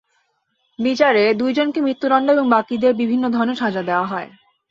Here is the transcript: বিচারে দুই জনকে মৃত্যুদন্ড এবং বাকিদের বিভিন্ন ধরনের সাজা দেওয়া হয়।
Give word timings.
বিচারে 0.79 1.23
দুই 1.33 1.51
জনকে 1.53 1.79
মৃত্যুদন্ড 1.81 2.27
এবং 2.31 2.45
বাকিদের 2.49 2.93
বিভিন্ন 2.93 3.23
ধরনের 3.29 3.55
সাজা 3.55 3.83
দেওয়া 3.83 4.05
হয়। 4.05 4.29